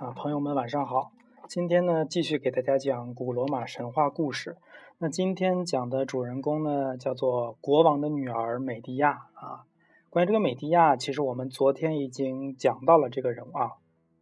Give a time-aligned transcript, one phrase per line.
[0.00, 1.12] 啊，朋友们晚上好。
[1.46, 4.56] 今天呢，继续给大家讲古罗马神话故事。
[4.96, 9.66] 那今天讲的主人公呢，叫做国王的女儿美狄亚啊。
[10.08, 13.72] 关于这个美狄亚，其实我们昨天已经讲到了这个人物啊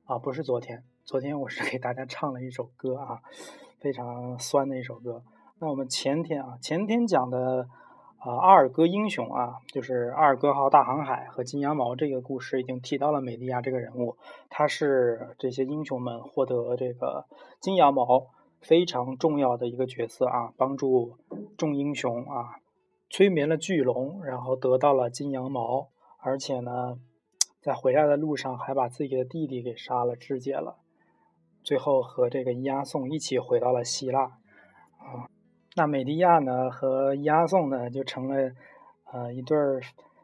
[0.07, 3.21] 啊，不是昨天，昨天我是给大家唱了一首歌啊，
[3.79, 5.23] 非常酸的一首歌。
[5.61, 7.69] 那我们前天啊，前天讲的。
[8.19, 14.17] 啊，阿尔戈英雄啊，就是阿尔戈号大航海和金羊毛这个故事已经提到了美利亚这个人物，
[14.51, 17.27] 他是这些英雄们获得这个
[17.61, 18.27] 金羊毛
[18.61, 21.17] 非常重要的一个角色啊，帮助
[21.57, 22.57] 众英雄啊
[23.09, 26.99] 催眠了巨龙，然后得到了金羊毛，而且呢，
[27.63, 30.79] 在回来的路上还把自己的弟弟给杀了肢解了，
[31.63, 34.23] 最后和这个伊阿宋一起回到了希腊
[34.99, 35.31] 啊。
[35.79, 38.51] 那美狄亚呢和亚宋呢就成了，
[39.13, 39.81] 呃一对儿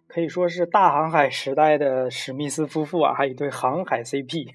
[0.09, 4.49] 可以说是大航海时代的史密斯夫妇啊，还有一对航海 CP。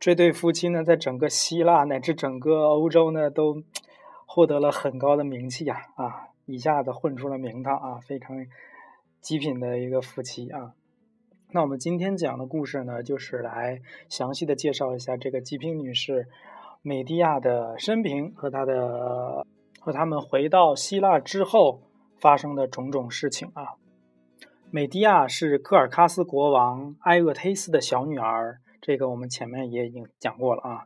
[0.00, 3.62] 这对夫妻呢，在整个希腊乃至整个欧洲呢，都
[4.24, 8.46] 获得了很高的名气呀啊，一下子混出了名堂啊，非常
[9.20, 10.72] 极品的一个夫妻啊。
[11.50, 16.28] 那我们今天讲的故事呢，就是来详细的介绍一下这个极品女士
[16.80, 19.44] 美狄亚的生平和她的。
[19.84, 21.82] 和他们回到希腊之后
[22.18, 23.76] 发生的种种事情啊，
[24.70, 30.84] 美狄亚是科尔喀斯国王埃厄忒斯的小女儿，这个我们前面也已经讲过了啊。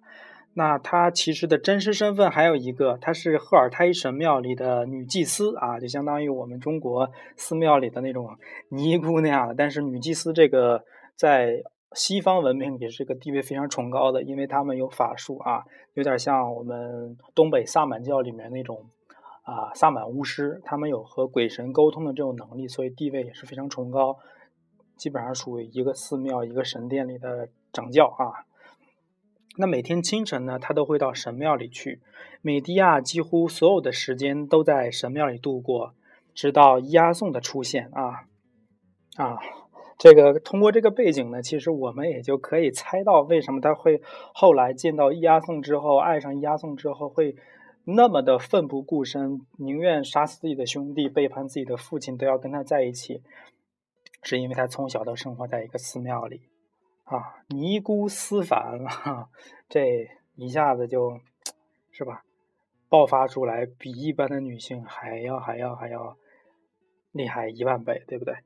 [0.54, 8.36] 那她其实的真实身份还有一个，她是赫尔忒神庙里的女祭司啊，就相当于我们中国寺庙里的那种
[8.70, 9.54] 尼姑那样的。
[9.54, 10.82] 但是女祭司这个
[11.14, 18.90] 在西方文明里是个地位非常崇高的，因为他们有法术啊，有点像我们东北萨满教里面那种
[19.42, 24.18] 啊萨满巫师，他们有和鬼神沟通的这种能力，所以地位也是非常崇高，
[24.96, 28.44] 基本上属于一个寺庙、一个神殿里的掌教啊。
[29.56, 32.00] 那每天清晨呢，他都会到神庙里去。
[32.42, 35.94] 美狄亚几乎所有的时间都在神庙里度过，
[36.34, 38.26] 直到伊阿宋的出现啊
[39.16, 39.38] 啊。
[39.98, 44.00] 这个通过这个背景呢，其实我们也就可以猜到为什么他会
[44.32, 47.34] 后来见到伊阿宋之后，爱上伊阿宋之后，会
[47.84, 53.22] 那么的奋不顾身，宁愿杀死自己的兄弟，背叛自己的父亲，都要跟他在一起，
[54.22, 56.42] 是因为他从小都生活在一个寺庙里
[57.04, 59.28] 啊，尼姑思凡啊，
[59.68, 61.18] 这一下子就
[61.90, 62.22] 是吧，
[62.88, 66.16] 爆发出来，比一般的女性还要还要还要
[67.10, 68.36] 厉害一万倍，对不对？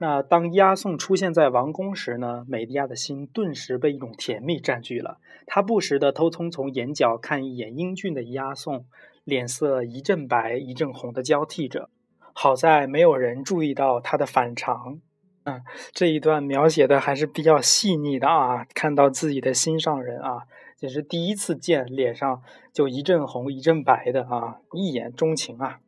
[0.00, 5.18] 那当押送出现在王宫时呢，美迪亚的心顿时被一种甜蜜占据了。
[5.44, 8.86] 她不时的偷偷从眼角看一眼英俊的押送，
[9.24, 11.90] 脸色一阵白一阵红的交替着。
[12.32, 15.00] 好在没有人注意到他的反常。
[15.42, 18.64] 嗯，这一段描写的还是比较细腻的啊。
[18.72, 20.42] 看到自己的心上人啊，
[20.78, 22.40] 也是第一次见，脸上
[22.72, 25.80] 就一阵红一阵白的啊，一眼钟情啊。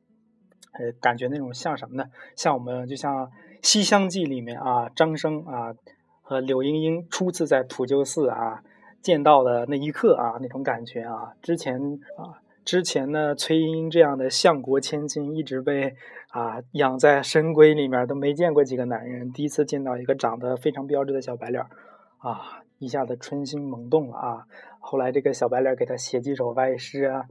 [0.73, 2.07] 呃，感觉那种像什么呢？
[2.35, 3.31] 像我们就像。
[3.63, 5.75] 《西厢记》里面啊，张生啊
[6.23, 8.63] 和柳莺莺初次在普救寺啊
[9.03, 11.79] 见到的那一刻啊，那种感觉啊，之前
[12.17, 15.95] 啊，之前呢，崔莺莺这样的相国千金一直被
[16.31, 21.63] 啊养在深闺里面，都没见过几个男人，第一次见到一个长得非常标致的小白脸
[22.19, 24.47] 啊，一下子春心萌动了啊。
[24.79, 27.25] 后来这个小白脸给他写几首歪诗啊，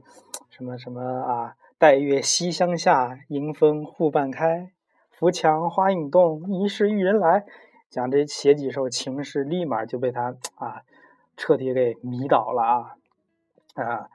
[0.50, 4.70] 什么什么啊，待月西厢下，迎风户半开。
[5.20, 7.44] 扶墙花影动，疑是玉人来。
[7.90, 10.80] 讲这写几首情诗，立马就被他啊
[11.36, 12.96] 彻底给迷倒了啊
[13.74, 14.08] 啊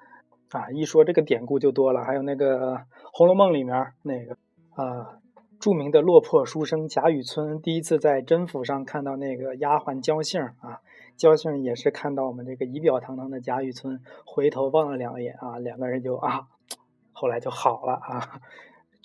[0.49, 0.71] 啊！
[0.71, 2.77] 一说这个典故就多了，还有那个
[3.13, 4.35] 《红楼梦》里面那个
[4.73, 5.19] 啊
[5.59, 10.81] 著名的落魄书生贾雨村，第一次在甄府上看到那个丫鬟焦杏啊，
[11.15, 16.47] 焦杏也是看到我们这个仪表堂堂的贾雨村，回头望了两眼啊，两个人就啊
[17.13, 18.41] 后来就好了啊。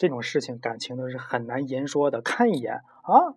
[0.00, 2.23] 这种事情，感情都是很难言说的。
[2.23, 3.37] 看一眼啊，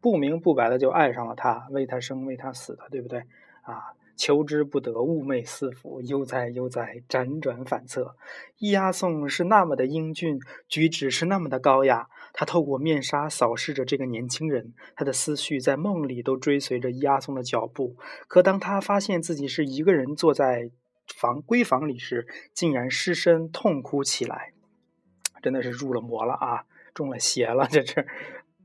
[0.00, 3.18] 不明不白的就爱上了他，为他生，为他死的，对不对？
[3.60, 8.16] 啊，求之不得，寤寐思服，悠哉悠哉，辗转反侧。
[8.56, 12.08] 伊阿宋是那么的英俊，举止是那么的高雅。
[12.32, 17.96] 他透过面纱扫视着这个年轻人，他的思绪在梦里都追随着伊阿宋的脚步。
[18.28, 20.70] 可当他发现自己是一个人坐在
[21.14, 24.54] 房闺房里时，竟然失声痛哭起来。
[25.48, 28.06] 真的是入了魔了啊，中了邪了，这是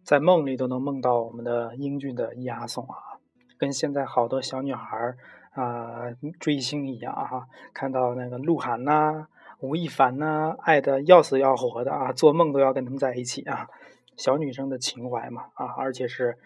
[0.03, 3.15] 在梦里都能梦到我们的英俊的伊阿宋啊，
[3.57, 5.15] 跟现在好多小女孩
[5.51, 9.30] 啊追星一样啊，看到那个鹿晗呐、
[9.62, 13.69] 吴亦凡呐，爱的要死要活的啊，做梦都要跟他们在一起啊，
[14.18, 16.38] 小女生的情怀嘛啊，而且是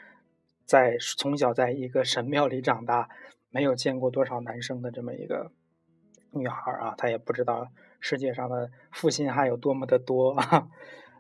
[0.66, 3.10] 在从小在一个神庙里长大，
[3.50, 5.52] 没有见过多少男生的这么一个
[6.30, 7.70] 女孩啊，她也不知道
[8.00, 10.68] 世界上的负心汉有多么的多啊。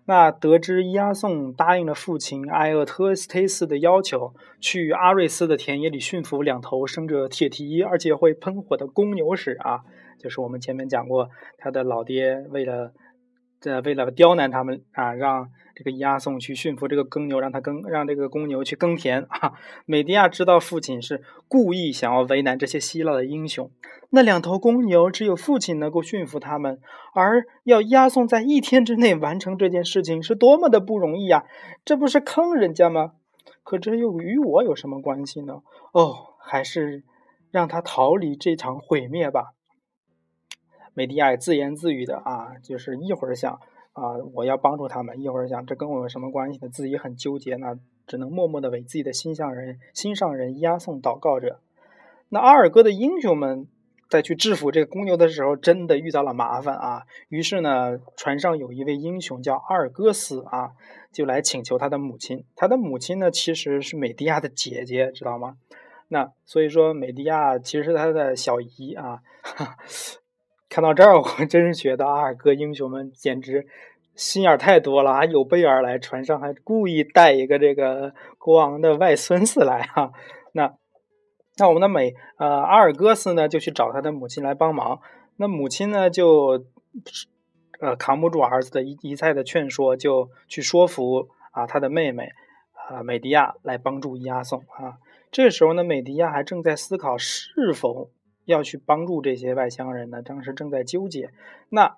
[0.05, 9.81] 那得知伊阿宋答应了父亲埃厄特忒斯的要求，去阿瑞斯的田野里驯服两头生着铁蹄而且会喷火的公牛时啊，
[10.17, 12.93] 就是我们前面讲过，他的老爹为了
[13.59, 19.53] 这为了刁难他们啊，让这个押送去驯服这个耕牛，让他耕让这个公牛去耕田啊。
[19.85, 23.69] 美迪亚知道父亲是故意想要为难这些希腊的英雄。
[24.09, 26.79] 那两头公牛只有父亲能够驯服他们，
[27.13, 31.43] 而要押送在一天之内完成这件事情是多么的不容易呀！
[31.83, 33.13] 这不是坑人家吗？
[33.63, 35.61] 可这又与我有什么关系呢？
[35.91, 37.03] 哦，还是
[37.51, 39.55] 让他逃离这场毁灭吧。
[40.97, 43.53] 美迪亚自言自语的啊，就是一会儿想
[43.93, 46.69] 啊，我要帮助他们；一会儿想，这跟我有什么关系呢？
[46.69, 47.77] 自己很纠结，那
[48.07, 51.59] 只能默默的为自己的心上人、心上人押送祷告着。
[52.29, 53.67] 那阿尔戈的英雄们。
[54.09, 57.03] 在去制服这个公牛的时候，真的遇到了麻烦啊！
[57.27, 60.71] 于是呢，船上有一位英雄叫阿尔戈斯啊，
[61.11, 62.45] 就来请求他的母亲。
[62.55, 65.57] 他的母亲呢，其实是美迪亚的姐姐，知道吗？
[66.07, 69.19] 那所以说，美迪亚其实是他的小姨啊。
[70.77, 73.65] 看到这儿，我真是觉得阿尔戈英雄们简直
[74.13, 75.25] 心眼太多了 啊！
[75.25, 80.11] 有备而来，船上还故意带一个这个国王的外孙子来哈。
[80.53, 80.75] 那。
[81.57, 85.01] 那我们的美呃阿尔戈斯呢，就去找他的母亲来帮忙。
[85.37, 86.63] 那母亲呢，就
[87.79, 92.29] 呃扛不住儿子的一一再的劝说，就去说服啊他的妹妹
[92.87, 95.01] 啊美迪亚来帮助伊阿宋啊。
[95.31, 98.11] 这时候呢，美迪亚还正在思考是否
[98.47, 101.31] 要去帮助这些外乡人呢，当时正在纠结。
[101.69, 101.97] 那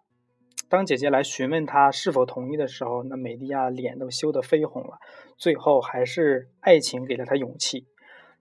[0.68, 4.98] 当姐姐来询问他是否同意的时候，那美迪亚脸都羞得绯红了。
[5.38, 7.86] 最后还是爱情给了他勇气。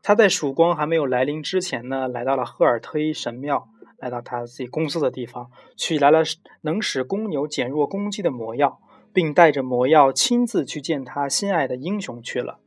[0.02, 3.69] 他在曙光还没有来临之前呢，来到了赫尔忒神庙，
[3.99, 6.22] 来到他自己公司的地方，取来了
[6.62, 8.81] 能使公牛减弱攻击的魔药，
[9.12, 12.58] 并带着魔药亲自去见他心爱的英雄去了。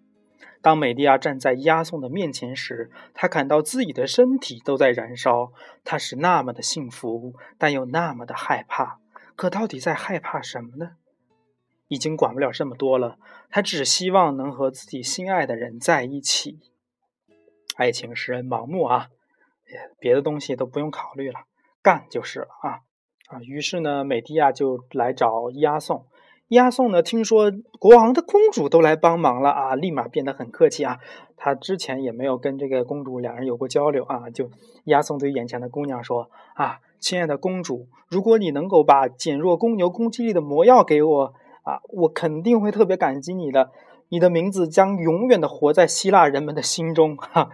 [0.62, 5.52] 当美蒂亚站在押送的面前时，他感到自己的身体都在燃烧。
[5.84, 9.00] 他是那么的幸福，但又那么的害怕。
[9.36, 10.98] 可到底在害怕什么呢？
[11.88, 13.18] 已经管不了这么多了，
[13.50, 16.60] 他只希望能和自己心爱的人在一起。
[17.76, 19.08] 爱情使人盲目啊，
[20.00, 21.46] 别的东西都不用考虑了，
[21.82, 22.80] 干就是了啊
[23.28, 23.42] 啊！
[23.42, 26.06] 于是呢，美蒂亚就来找押送。
[26.52, 27.50] 押送呢，听说
[27.80, 31.00] 国王的公主都来帮忙了啊，立马变得很客气啊。
[31.38, 34.50] 他之前也没有跟这个公主两人有过交流啊，就
[34.84, 41.34] 押送对眼前的姑娘说：“啊，亲爱的公主，如果你能够把减弱公牛攻击力的魔药给我
[41.64, 43.72] 啊，我肯定会特别感激你的。”
[44.12, 47.50] 你的名字将永远的活在希腊人们的心中， 哈，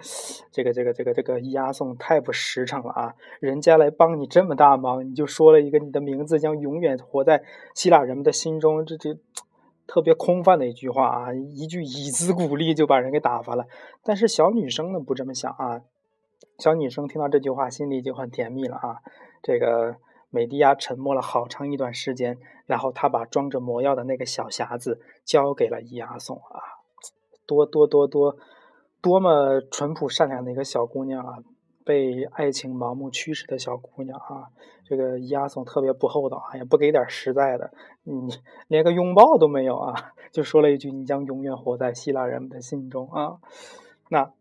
[0.51, 3.13] 这个这个这个这个伊阿宋太不实诚了啊！
[3.39, 7.44] 人家来帮你这么大忙，你就说了一个你的名字将永远活在
[7.75, 9.15] 希腊人们的心中，这这
[9.86, 11.31] 特别空泛的一句话啊！
[11.31, 13.68] 一句以资鼓励就把人给打发了。
[14.04, 15.81] 但是小女生呢不这么想啊，
[16.57, 18.98] 小女生听到这句话心里就很甜蜜了啊，
[19.44, 19.98] 这个。
[20.29, 26.83] 美迪亚沉默了好长一段时间，然后他把装着魔药的那个小匣子交给了伊阿宋啊，
[27.45, 28.37] 多多多多，
[29.02, 31.37] 多么淳朴善良的一个小姑娘啊，
[31.85, 34.49] 被爱情盲目驱使的小姑娘啊，
[34.83, 37.71] 这个伊阿宋特别不厚道啊，也不给点实在的，
[38.04, 38.37] 你
[38.68, 43.37] 连个拥抱都没有啊，就说了一句：“你将永远活在希腊人们的心中啊。”
[44.09, 44.31] 那。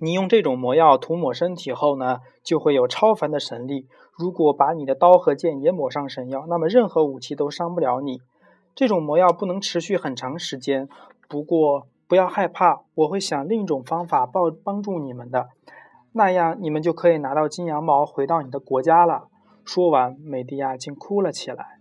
[0.00, 3.88] 你用这种魔药涂抹身体后呢，就会有超凡的神力。
[4.18, 8.20] 如果把你的刀和剑也抹上神药，那么任何武器都伤不了你。
[8.74, 10.88] 这种魔药不能持续很长时间，
[11.28, 15.48] 不过不要害怕，我会想另一种方法帮帮助你们的。
[16.12, 19.28] 那样你们就可以拿到金羊毛，回到你的国家了。
[19.64, 21.78] 说完，美迪亚竟哭了起来。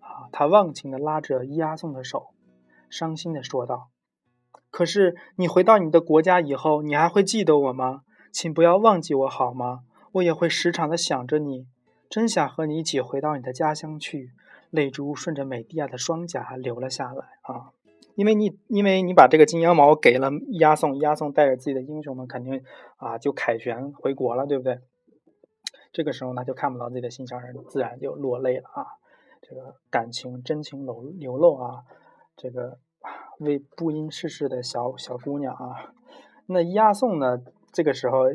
[0.00, 2.28] 啊，他忘情地拉着伊阿宋的手，
[2.90, 3.88] 伤心地说道。
[4.70, 8.00] 可是你回到你的国家以后，你还会记得我吗？
[8.32, 9.82] 请不要忘记我好吗？
[10.14, 11.66] 我也会时常的想着你，
[12.08, 14.30] 真想和你一起回到你的家乡去。
[14.70, 17.70] 泪珠顺着美蒂亚的双颊流了下来啊！
[18.16, 20.28] 因为你，因为你把这个金羊毛给了
[20.58, 22.60] 押送，押送带着自己的英雄们，肯定
[22.96, 24.80] 啊就凯旋回国了，对不对？
[25.92, 28.86] 这个时候呢，就看不到自己的心上人，自然就落泪了啊！
[29.40, 31.84] 这个感情真情流流露啊！
[32.36, 32.78] 这个。
[33.40, 35.92] 为不因世事的小小姑娘啊，
[36.46, 37.40] 那押送呢？
[37.72, 38.26] 这个时候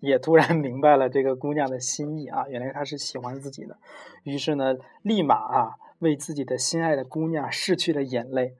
[0.00, 3.76] 也突然明白了这个姑娘的心意啊，原来她是喜欢自己的。
[4.24, 8.54] 于是呢，立马啊为自己的心爱的姑娘拭去了眼泪。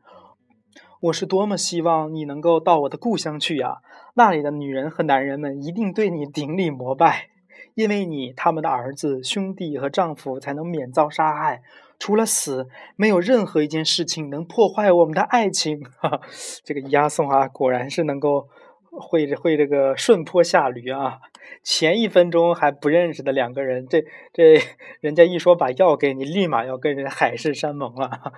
[1.00, 3.78] 我是多么希望你能够到我的故乡去呀！
[4.14, 7.28] 那里的女人和男人们一定对你顶礼膜拜，
[7.74, 11.62] 因为你他们的儿子、兄弟和丈夫才能免遭杀害。
[11.98, 12.66] 除了死，
[12.96, 15.84] 没有任何一件事情能破坏我们的爱情。
[16.00, 16.20] 哈，
[16.64, 18.48] 这个押送啊，果然是能够
[19.00, 21.20] 会会这个顺坡下驴啊！
[21.62, 24.60] 前一分钟还不认识的两个人，这这
[25.00, 28.32] 人家一说把药给你，立马要跟人海誓山盟了，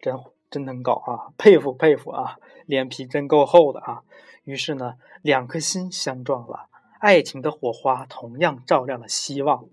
[0.00, 0.14] 真。
[0.50, 4.00] 真能搞啊，佩服佩服啊，脸皮真够厚的啊！
[4.44, 9.66] 于是呢，两颗心相撞了，爱情的火花同样照亮了希望。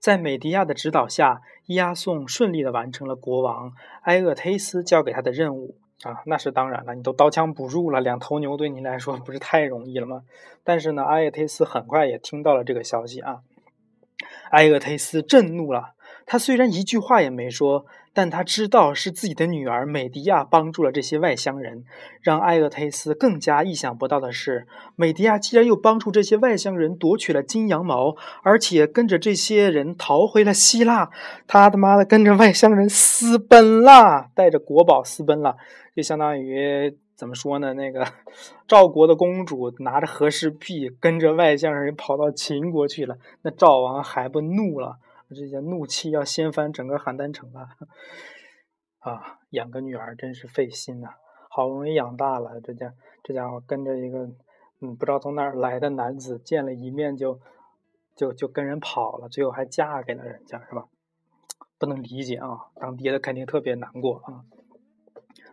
[0.00, 3.72] 在美迪亚的指导下，伊阿宋顺利的完成了国王
[4.02, 10.22] 埃厄忒斯交给他的任务啊，那是当然了，你都刀枪不入了，两头牛对你来说 不是太容易了吗？
[10.64, 13.40] 但是呢，埃厄忒斯很快也听到了这个消息啊，
[14.50, 15.94] 埃厄忒斯震怒了。
[16.30, 21.82] 他虽然一句话也没说，但他知道是自己的女儿美迪亚帮助了这些外乡人。
[22.20, 31.10] 让埃厄忒斯更加意想不到的是，美迪亚既然又帮助这些外乡人夺取了金羊毛，而且跟着这些人逃回了希腊。
[31.48, 35.56] 他他妈的跟着外乡人私奔了，带着国宝私奔了，
[35.96, 37.74] 就相当于怎么说呢？
[37.74, 38.06] 那个
[38.68, 44.98] 赵国的公主拿着和氏璧跟着外乡人跑到秦国去了，那赵王还不怒了？
[45.34, 47.68] 这些怒气要掀翻整个邯郸城了！
[48.98, 51.14] 啊，养个女儿真是费心呐，
[51.48, 54.30] 好不容易养大了，这家这家伙跟着一个
[54.80, 57.40] 嗯不知道从哪儿来的男子见了一面就
[58.14, 60.86] 就就跟人跑了，最后还嫁给了人家，是吧？
[61.78, 64.44] 不能理解啊，当爹的肯定特别难过啊。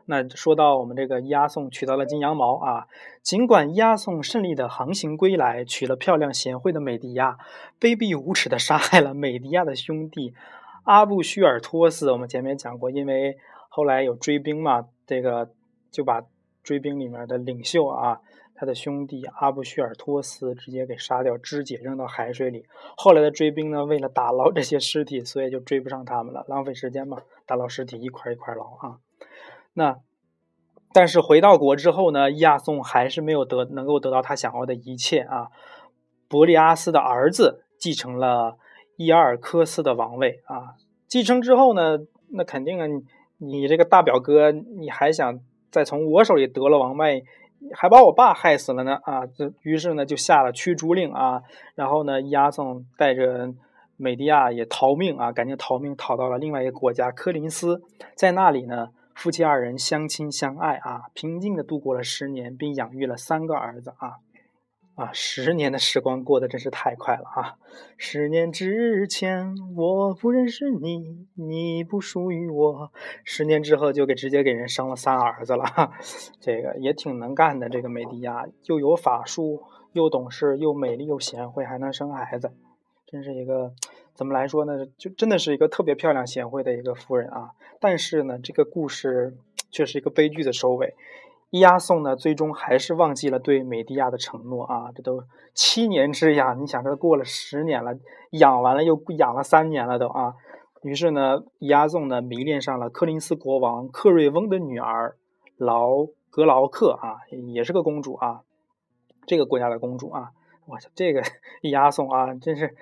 [0.10, 2.88] 那说到我们这个押送取到了金羊毛啊，
[3.22, 7.38] 尽管押送胜利的航行归来，娶了漂亮贤惠的美迪亚，
[7.78, 10.34] 卑鄙无耻的杀害了美迪亚的兄弟
[10.86, 12.10] 阿布须尔托斯。
[12.14, 13.38] 我们前面讲过，因为
[13.68, 15.52] 后来有追兵嘛，这个
[15.92, 16.24] 就把
[16.64, 18.22] 追兵里面的领袖啊，
[18.56, 22.66] 他的兄弟阿布须尔托斯直接给杀掉，肢解扔到海水里。
[22.96, 29.00] 后来的追兵呢，为了打捞这些尸体，所以就追不上他们了，浪费时间嘛，打捞尸体一块一块捞啊。
[29.78, 29.96] 那，
[30.92, 35.50] 但是回到国之后呢，亚宋还是没有得能够得到他想要的一切啊。
[36.28, 38.58] 伯利阿斯的儿子继承了
[38.96, 40.74] 伊尔科斯的王位啊。
[41.08, 42.00] 继承之后呢，
[42.32, 42.88] 那肯定啊，
[43.38, 47.24] 你这个大表哥，你还想再从我手里得了王位，
[47.76, 49.28] 还把我爸害死了呢啊！
[49.28, 51.44] 这于是呢，就下了驱逐令啊。
[51.76, 53.54] 然后呢，亚宋带着
[53.96, 57.84] 美迪亚也逃命啊，赶紧逃命逃到了另外一个国家科林斯，
[58.16, 58.88] 在那里呢。
[59.18, 64.18] 夫妻二人相亲相爱啊，平静的度过了十年，并养育了三个儿子啊
[64.94, 65.10] 啊！
[65.12, 67.58] 十年的时光过得真是太快了啊！
[67.98, 72.92] 十年之前我不认识你，你不属于我。
[73.24, 75.66] 十年之后就给直接给人生了仨儿子了，
[76.40, 77.70] 这个也挺能干的。
[77.70, 82.54] 这个美迪亚又有法术，又懂事，又美丽又贤惠，还能生孩子，
[83.08, 83.74] 真是一个。
[84.18, 84.84] 怎么来说呢？
[84.98, 87.52] 就真的是一个特别漂亮、贤惠的一个夫人啊！
[87.80, 89.38] 但是呢，这个故事
[89.70, 90.96] 却是一个悲剧的收尾。
[91.52, 94.92] 伊阿宋呢，最终还是忘记了对美迪亚的承诺啊！
[94.96, 97.96] 这都七年之痒，你想，这过了十年了，
[98.32, 100.34] 养完了又养了三年了都啊！
[100.82, 105.16] 于是呢，伊阿宋呢迷恋上了柯林斯国王克瑞翁的女儿
[105.58, 108.42] 劳格劳克啊，也是个公主啊，
[109.28, 110.32] 这个国家的公主啊！
[110.66, 111.22] 我操，这个
[111.62, 112.76] 伊阿宋啊，真是。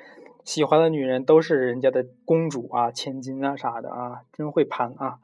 [0.45, 5.17] 喜欢的女人都是人家的公主啊、千金啊啥的啊，真会攀啊！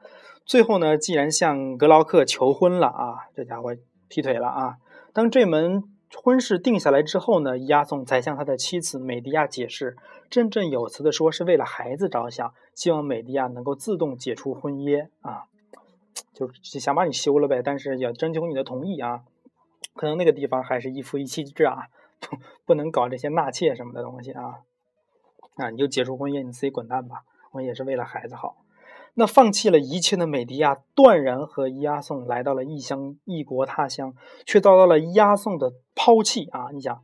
[0.44, 3.74] 最后呢，既然向格劳克求婚了啊，这家伙
[4.08, 4.76] 劈腿了啊！
[5.12, 5.84] 当这门
[6.22, 9.96] 婚事定下来之后呢，押送才向他的妻子美迪亚解释，
[10.28, 15.44] 振振有词的说是为了孩子着想，希望美迪亚能够自动解除婚约啊，
[16.34, 19.20] 就是想把你休了呗，但是要征求你的同意啊。
[19.94, 21.86] 可能那个地方还是一夫一妻制啊，
[22.18, 22.36] 不
[22.66, 24.60] 不能搞这些纳妾什么的东西啊。
[25.56, 27.24] 啊，你就解除婚约，你自己滚蛋吧！
[27.52, 28.56] 我也是为了孩子好。
[29.14, 34.14] 那放弃了一切的美迪亚，断然和伊阿宋来到了异乡、异国他乡，
[34.46, 36.70] 却遭到了伊阿宋的抛弃啊！
[36.72, 37.02] 你想，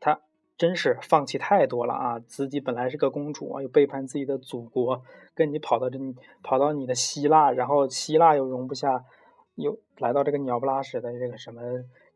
[0.00, 0.22] 他
[0.56, 2.18] 真是放弃太多了啊！
[2.18, 5.02] 自己本来是个公主啊，又背叛自己的祖国，
[5.34, 5.98] 跟你跑到这，
[6.42, 9.04] 跑到你的希腊，然后希腊又容不下，
[9.56, 11.60] 又来到这个鸟不拉屎的这个什么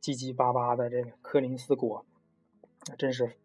[0.02, 2.06] 唧唧巴巴的这个柯林斯国，
[2.96, 3.36] 真是。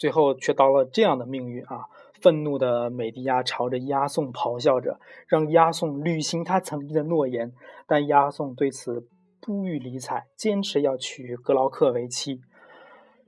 [0.00, 1.84] 最后却到了这样的命运啊！
[2.22, 7.52] 愤怒的美迪亚朝着押送咆哮着，让押送履行他曾经的诺言。
[7.86, 9.06] 但押送对此
[9.42, 12.40] 不予理睬，坚持要娶格劳克为妻。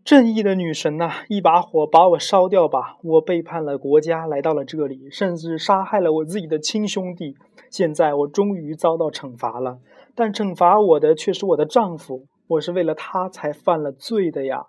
[0.02, 2.96] 正义的女神呐，一把火把我烧掉吧！
[3.02, 7.36] 我背叛了国家，来到了这里，甚至杀害了我自己的亲兄弟。
[7.70, 9.78] 现在我终于遭到惩罚了。
[10.14, 14.68] 但惩罚我的却是我的丈夫，我是为了他才犯了罪的呀。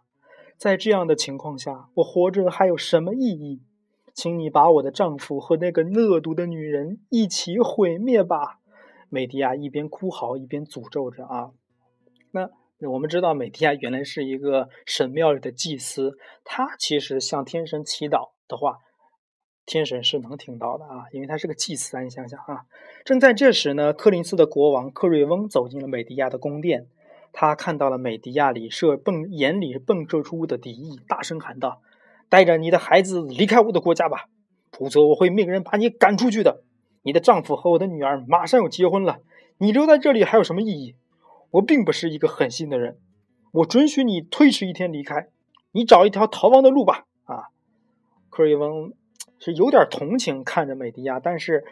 [0.63, 3.61] 在这样的情况下，我活着还有什么意义？
[4.13, 8.61] 请你把我的丈夫和那个恶毒的女人一起毁灭吧！
[9.09, 11.51] 美迪亚一边哭嚎一边诅咒着啊。
[12.31, 12.49] 那
[12.89, 18.77] 我们知道，美迪亚原来是一个神庙里的祭司，她其实向天神祈祷的话，
[19.65, 22.03] 天神是能听到的啊，因为她是个祭司啊。
[22.03, 22.63] 你想想啊，
[23.03, 26.87] 正在这时呢，柯林斯的国王克瑞翁走进了美迪亚的宫殿。
[27.35, 31.81] 他看到了美迪亚里射迸眼里迸射出的敌意，大声喊道
[32.29, 34.27] ：“带着你的孩子离开我的国家吧，
[34.71, 36.63] 否则我会命人把你赶出去的。
[37.01, 39.17] 你的丈夫和我的女儿马上要结婚了，
[39.57, 40.95] 你留在这里还有什么意义？
[41.51, 42.99] 我并不是一个狠心的人，
[43.51, 45.27] 我准许你推迟一天离开，
[45.71, 47.49] 你找一条逃亡的路吧。”啊，
[48.29, 48.93] 克瑞翁
[49.39, 51.63] 是有点同情看着美迪亚，但是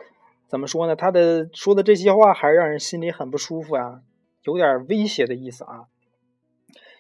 [0.47, 0.95] 怎么说呢？
[0.95, 4.01] 他的说的这些话还是让人心里很不舒服啊。
[4.43, 5.87] 有点威胁的意思啊！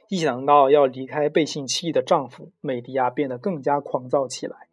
[0.09, 4.67] 一想到要离开背信弃义的丈夫，美迪亚变得更加狂躁起来。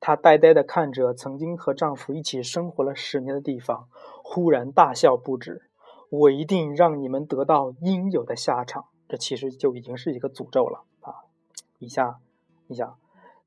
[0.00, 3.88] 她呆呆地看着曾经和丈夫一起生活了十年的地方，
[4.22, 5.62] 忽然大笑不止
[6.10, 11.26] ：“我一定让你们得到应有的下场！”这其实就已经是一个诅咒了啊！
[11.78, 12.18] 一下，
[12.68, 12.96] 你想，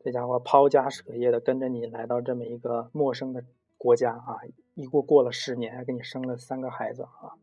[0.03, 3.43] 这家伙抛家舍业的跟着你来到这么一个陌生的
[3.77, 4.39] 国家啊，
[4.75, 7.38] 一过过了十年，还给你生了三个孩子啊！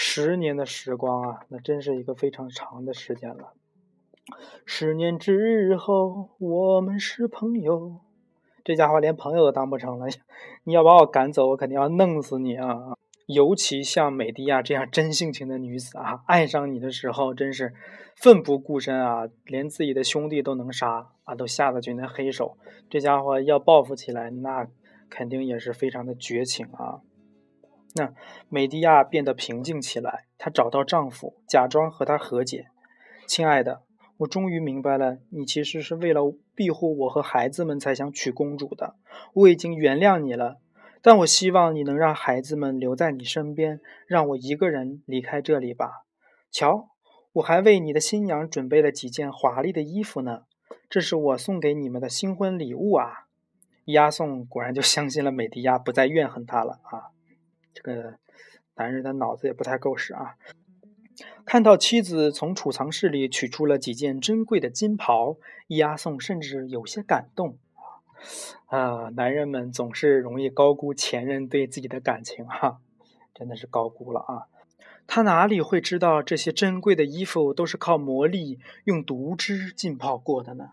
[0.00, 3.52] 十年的时光啊，那真是一个非常长的时间了。
[4.64, 7.96] 十年之后，我们是朋友。
[8.62, 10.06] 这家伙连朋友都当不成了，
[10.62, 12.96] 你要把我赶走，我肯定要弄死你啊！
[13.26, 17.74] 尤其像美迪亚这样真性情的女子啊，爱上你的时候真是
[18.14, 22.56] 奋不顾身啊，连自己的兄弟都能杀啊，都下得去那黑手。
[22.88, 24.68] 这家伙要报复起来，那
[25.10, 27.00] 肯定也是非常的绝情啊。
[27.98, 28.14] 那
[28.48, 32.68] 美迪亚变得平静起来，她找到丈夫，假装和他和解。
[33.26, 33.82] 亲爱的，
[34.18, 38.94] 我终于明白了，你其实是为了庇护我和孩子们才想娶公主的。
[39.34, 40.58] 我已经原谅你了，
[41.02, 46.04] 但我希望你能让孩子们留在你身边，让我一个人离开这里吧。
[46.50, 46.88] 瞧，
[47.34, 50.44] 我还为你的新娘准备了几件华丽的衣服呢，
[50.88, 53.26] 这是我送给你们的新婚礼物啊。
[53.84, 57.08] 押送果然就相信了美迪亚，不再怨恨他了啊。
[57.74, 58.14] 这个
[58.76, 60.36] 男人的脑子也不太够使啊！
[61.44, 67.58] 看到妻子从储藏室里取出了几件珍贵的金袍，伊阿宋甚至有些感动
[68.66, 69.10] 啊！
[69.16, 72.80] 男人们总是容易高估前任对自己的感情哈，
[73.34, 74.46] 真的是高估了啊！
[75.06, 80.72] 他哪里会知道这些珍贵的衣服都是靠魔力用毒汁浸泡过的呢？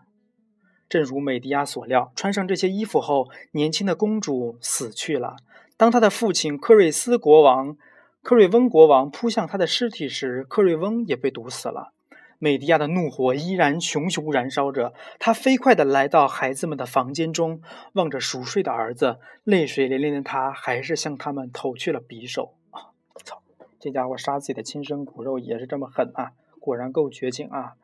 [0.88, 5.36] 正如美迪亚所料，穿上这些衣服后，年轻的公主死去了。
[5.76, 7.76] 当他的父亲克瑞斯国王、
[8.22, 11.92] 克瑞翁国王扑向他的尸体时，克瑞翁也被毒死了。
[12.38, 17.60] 美迪亚的怒火依然熊熊燃烧着，他飞快地来到孩子们的房间中，
[17.92, 22.54] 望着熟睡的儿子，泪水淋淋的他还是向他们投去了匕首。
[22.70, 22.92] 啊，
[23.24, 23.42] 操！
[23.78, 26.32] 这家伙杀自己的亲生骨肉也是这么狠啊！
[26.58, 27.74] 果然够绝情啊！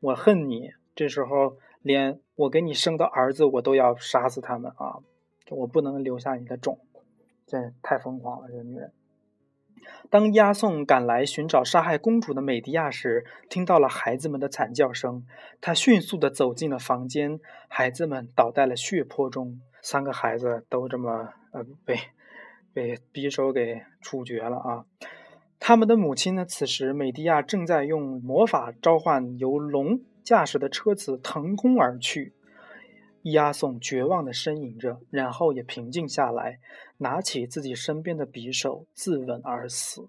[0.00, 5.00] 我恨你，这时候连我给你生的儿子我都要杀死他们啊！
[5.50, 6.78] 我不能留下你的种。
[7.46, 8.92] 这太疯狂了，这个女人。
[10.08, 15.26] 当押送赶来寻找杀害公主的美迪亚时，听到了孩子们的惨叫声，
[15.60, 17.38] 她迅速地走进了房间。
[17.68, 21.98] 孩子们倒在了血泊中，三个孩子都这么呃被
[22.72, 24.86] 被匕首给处决了啊！
[25.60, 26.46] 他们的母亲呢？
[26.46, 32.32] 此时美迪亚正在用魔法召唤由龙驾驶的车子腾空而去。
[33.32, 36.58] 押送绝望地呻吟着，然后也平静下来，
[36.98, 40.08] 拿起自己身边的匕首，自刎而死。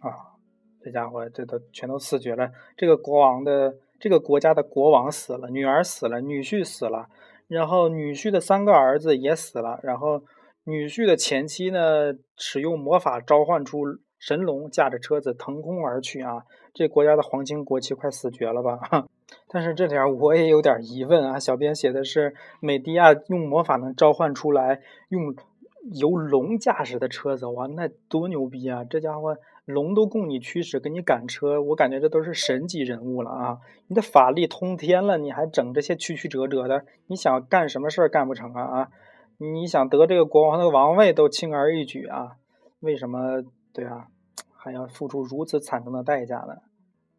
[0.00, 0.38] 啊，
[0.80, 2.50] 这家伙这都全都死绝了。
[2.76, 7.08] 这个国王的这个国家的国王死了，女儿死了，女婿死了，
[7.48, 10.22] 然后女婿的三个儿子也死了，然后
[10.64, 16.22] 女婿的前妻呢，使用魔法召唤出神龙，驾着车子腾空而去。
[16.22, 19.08] 啊，这国家的皇亲国戚快死绝了吧？
[19.52, 21.38] 但是这点我也有点疑问啊！
[21.38, 25.36] 小编写的是美迪亚用魔法能召唤出来用
[25.92, 28.82] 由龙驾驶的车子，哇，那多牛逼啊！
[28.82, 29.36] 这家伙
[29.66, 33.58] 龙都供你驱使，给你赶车，我感觉这都是神级人物了啊！
[33.88, 38.62] 你的法力通天了，你还整这些曲曲折折的，你想干什么事儿干不成啊？
[38.62, 38.88] 啊，
[39.36, 42.36] 你想得这个国王的王位都轻而易举啊？
[42.80, 43.42] 为什么
[43.74, 44.06] 对啊，
[44.56, 46.54] 还要付出如此惨重的代价呢？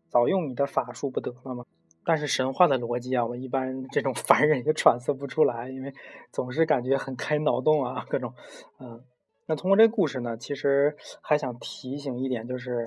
[0.09, 1.63] 早用你的法术不得了吗？
[2.05, 5.93] 但是神话的逻辑啊，我一般这种 凡人也揣测不出来，因为
[6.31, 8.33] 总是感觉很开脑洞啊，各种，
[8.79, 9.03] 嗯，
[9.45, 12.85] 那通过这故事呢，其实还想提醒一点，就是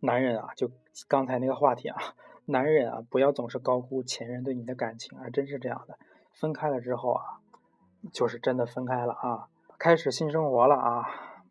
[0.00, 0.70] 男人啊，就
[1.08, 1.96] 刚才那个话题啊，
[2.46, 5.98] 男人啊，不要总是高估前任对你的感情，还真是这样的。
[6.32, 7.22] 分开了之后啊，
[8.12, 11.04] 就是真的分开了啊，开始新生活了啊，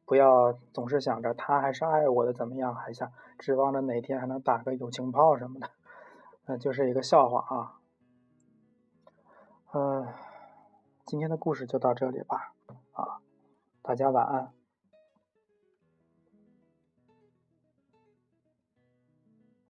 [0.06, 5.70] 不要总是想着他还是爱我的怎么样，还想指望着哪天还能打个友情炮什么的，
[6.50, 7.80] 那就是一个笑话啊。
[9.72, 10.08] 嗯，
[11.06, 12.56] 今天的故事就到这里吧，
[12.94, 13.22] 啊。
[13.84, 14.52] 大家晚安。